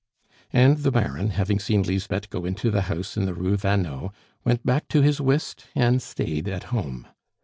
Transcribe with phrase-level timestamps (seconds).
[0.51, 4.11] And the Baron, having seen Lisbeth go into the house in the Rue Vanneau,
[4.43, 7.05] went back to his whist and stayed at home.